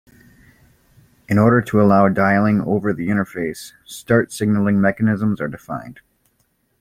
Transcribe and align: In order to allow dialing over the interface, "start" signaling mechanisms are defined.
In 1.29 1.37
order 1.37 1.61
to 1.61 1.79
allow 1.79 2.09
dialing 2.09 2.59
over 2.61 2.91
the 2.91 3.05
interface, 3.09 3.73
"start" 3.85 4.31
signaling 4.31 4.81
mechanisms 4.81 5.39
are 5.39 5.47
defined. 5.47 5.99